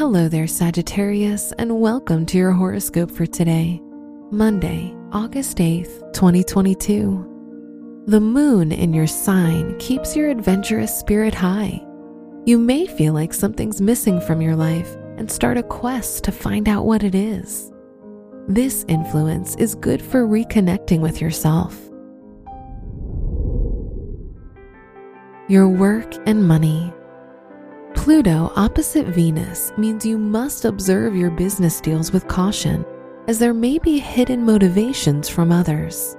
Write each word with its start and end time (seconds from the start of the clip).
Hello 0.00 0.28
there, 0.28 0.46
Sagittarius, 0.46 1.52
and 1.58 1.78
welcome 1.78 2.24
to 2.24 2.38
your 2.38 2.52
horoscope 2.52 3.10
for 3.10 3.26
today, 3.26 3.82
Monday, 4.30 4.96
August 5.12 5.58
8th, 5.58 6.14
2022. 6.14 8.04
The 8.06 8.18
moon 8.18 8.72
in 8.72 8.94
your 8.94 9.06
sign 9.06 9.78
keeps 9.78 10.16
your 10.16 10.30
adventurous 10.30 10.98
spirit 10.98 11.34
high. 11.34 11.84
You 12.46 12.56
may 12.56 12.86
feel 12.86 13.12
like 13.12 13.34
something's 13.34 13.82
missing 13.82 14.22
from 14.22 14.40
your 14.40 14.56
life 14.56 14.96
and 15.18 15.30
start 15.30 15.58
a 15.58 15.62
quest 15.62 16.24
to 16.24 16.32
find 16.32 16.66
out 16.66 16.86
what 16.86 17.02
it 17.02 17.14
is. 17.14 17.70
This 18.48 18.86
influence 18.88 19.54
is 19.56 19.74
good 19.74 20.00
for 20.00 20.26
reconnecting 20.26 21.00
with 21.00 21.20
yourself. 21.20 21.78
Your 25.50 25.68
work 25.68 26.14
and 26.26 26.48
money. 26.48 26.90
Pluto 28.00 28.50
opposite 28.56 29.08
Venus 29.08 29.74
means 29.76 30.06
you 30.06 30.16
must 30.16 30.64
observe 30.64 31.14
your 31.14 31.30
business 31.30 31.82
deals 31.82 32.12
with 32.12 32.26
caution, 32.28 32.82
as 33.28 33.38
there 33.38 33.52
may 33.52 33.78
be 33.78 33.98
hidden 33.98 34.42
motivations 34.42 35.28
from 35.28 35.52
others. 35.52 36.16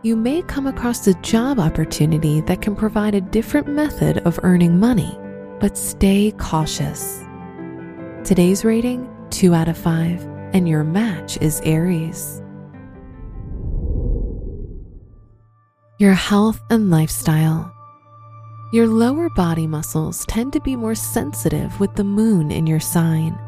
You 0.00 0.16
may 0.16 0.40
come 0.40 0.66
across 0.66 1.06
a 1.06 1.20
job 1.20 1.60
opportunity 1.60 2.40
that 2.40 2.62
can 2.62 2.74
provide 2.74 3.14
a 3.14 3.20
different 3.20 3.68
method 3.68 4.20
of 4.26 4.40
earning 4.42 4.80
money, 4.80 5.18
but 5.60 5.76
stay 5.76 6.32
cautious. 6.38 7.22
Today's 8.24 8.64
rating 8.64 9.06
2 9.28 9.52
out 9.52 9.68
of 9.68 9.76
5, 9.76 10.22
and 10.54 10.66
your 10.66 10.82
match 10.82 11.36
is 11.42 11.60
Aries. 11.62 12.40
Your 15.98 16.14
health 16.14 16.62
and 16.70 16.90
lifestyle. 16.90 17.70
Your 18.72 18.86
lower 18.86 19.28
body 19.28 19.66
muscles 19.66 20.24
tend 20.24 20.54
to 20.54 20.60
be 20.60 20.76
more 20.76 20.94
sensitive 20.94 21.78
with 21.78 21.94
the 21.94 22.04
moon 22.04 22.50
in 22.50 22.66
your 22.66 22.80
sign. 22.80 23.38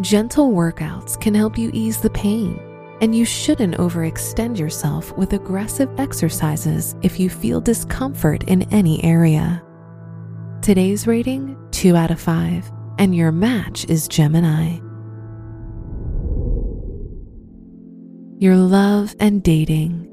Gentle 0.00 0.50
workouts 0.50 1.18
can 1.20 1.32
help 1.32 1.56
you 1.56 1.70
ease 1.72 2.00
the 2.00 2.10
pain, 2.10 2.58
and 3.00 3.14
you 3.14 3.24
shouldn't 3.24 3.76
overextend 3.76 4.58
yourself 4.58 5.16
with 5.16 5.32
aggressive 5.32 5.88
exercises 6.00 6.96
if 7.02 7.20
you 7.20 7.30
feel 7.30 7.60
discomfort 7.60 8.42
in 8.48 8.62
any 8.72 9.02
area. 9.04 9.62
Today's 10.60 11.06
rating 11.06 11.56
2 11.70 11.94
out 11.94 12.10
of 12.10 12.20
5, 12.20 12.72
and 12.98 13.14
your 13.14 13.30
match 13.30 13.84
is 13.84 14.08
Gemini. 14.08 14.80
Your 18.40 18.56
love 18.56 19.14
and 19.20 19.40
dating. 19.40 20.08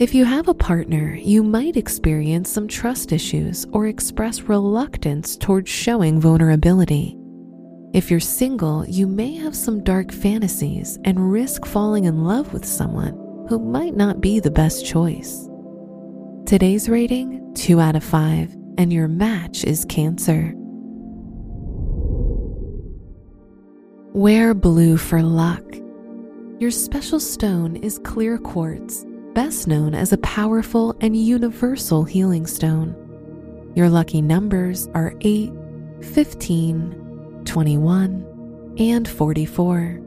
If 0.00 0.14
you 0.14 0.24
have 0.24 0.48
a 0.48 0.54
partner, 0.54 1.14
you 1.14 1.42
might 1.42 1.76
experience 1.76 2.48
some 2.48 2.66
trust 2.66 3.12
issues 3.12 3.66
or 3.70 3.86
express 3.86 4.40
reluctance 4.40 5.36
towards 5.36 5.68
showing 5.68 6.18
vulnerability. 6.18 7.18
If 7.92 8.10
you're 8.10 8.18
single, 8.18 8.86
you 8.86 9.06
may 9.06 9.34
have 9.34 9.54
some 9.54 9.84
dark 9.84 10.10
fantasies 10.10 10.98
and 11.04 11.30
risk 11.30 11.66
falling 11.66 12.04
in 12.04 12.24
love 12.24 12.50
with 12.54 12.64
someone 12.64 13.12
who 13.50 13.58
might 13.58 13.94
not 13.94 14.22
be 14.22 14.40
the 14.40 14.50
best 14.50 14.86
choice. 14.86 15.46
Today's 16.46 16.88
rating 16.88 17.52
2 17.52 17.78
out 17.78 17.94
of 17.94 18.02
5, 18.02 18.56
and 18.78 18.90
your 18.90 19.06
match 19.06 19.64
is 19.64 19.84
Cancer. 19.84 20.54
Wear 24.14 24.54
blue 24.54 24.96
for 24.96 25.20
luck. 25.22 25.62
Your 26.58 26.70
special 26.70 27.20
stone 27.20 27.76
is 27.76 27.98
clear 27.98 28.38
quartz 28.38 29.04
best 29.34 29.66
known 29.66 29.94
as 29.94 30.12
a 30.12 30.18
powerful 30.18 30.96
and 31.00 31.16
universal 31.16 32.04
healing 32.04 32.46
stone. 32.46 32.94
Your 33.74 33.88
lucky 33.88 34.20
numbers 34.20 34.88
are 34.94 35.14
8, 35.20 35.52
15, 36.02 37.42
21, 37.44 38.74
and 38.78 39.08
44. 39.08 40.00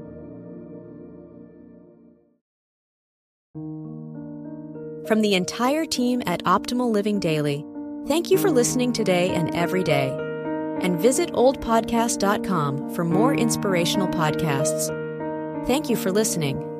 From 5.07 5.21
the 5.21 5.35
entire 5.35 5.85
team 5.85 6.23
at 6.25 6.43
Optimal 6.45 6.91
Living 6.91 7.19
Daily, 7.19 7.65
thank 8.07 8.31
you 8.31 8.37
for 8.37 8.49
listening 8.49 8.93
today 8.93 9.29
and 9.29 9.53
every 9.53 9.83
day. 9.83 10.09
And 10.81 10.99
visit 10.99 11.31
oldpodcast.com 11.33 12.95
for 12.95 13.03
more 13.05 13.33
inspirational 13.33 14.07
podcasts. 14.07 14.87
Thank 15.67 15.89
you 15.89 15.95
for 15.95 16.11
listening. 16.11 16.72